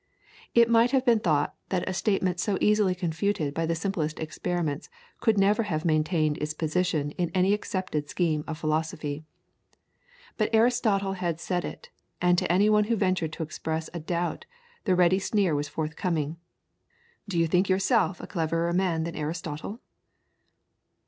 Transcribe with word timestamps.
It 0.55 0.67
might 0.67 0.89
have 0.93 1.05
been 1.05 1.19
thought 1.19 1.53
that 1.69 1.87
a 1.87 1.93
statement 1.93 2.39
so 2.39 2.57
easily 2.59 2.95
confuted 2.95 3.53
by 3.53 3.67
the 3.67 3.75
simplest 3.75 4.19
experiments 4.19 4.89
could 5.19 5.37
never 5.37 5.61
have 5.61 5.85
maintained 5.85 6.39
its 6.39 6.55
position 6.55 7.11
in 7.21 7.29
any 7.35 7.53
accepted 7.53 8.09
scheme 8.09 8.43
of 8.47 8.57
philosophy. 8.57 9.25
But 10.39 10.49
Aristotle 10.55 11.13
had 11.13 11.39
said 11.39 11.63
it, 11.63 11.91
and 12.19 12.35
to 12.39 12.51
anyone 12.51 12.85
who 12.85 12.95
ventured 12.95 13.33
to 13.33 13.43
express 13.43 13.91
a 13.93 13.99
doubt 13.99 14.45
the 14.85 14.95
ready 14.95 15.19
sneer 15.19 15.53
was 15.53 15.67
forthcoming, 15.67 16.37
"Do 17.29 17.37
you 17.37 17.45
think 17.45 17.69
yourself 17.69 18.19
a 18.19 18.25
cleverer 18.25 18.73
man 18.73 19.03
than 19.03 19.15
Aristotle?" 19.15 19.81